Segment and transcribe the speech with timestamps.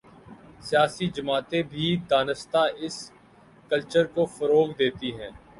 [0.67, 2.95] سیاسی جماعتیں بھی دانستہ اس
[3.71, 5.31] کلچرکو فروغ دیتی ہیں۔